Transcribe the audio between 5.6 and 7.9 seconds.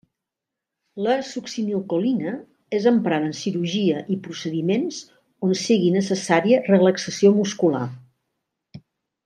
sigui necessària relaxació muscular.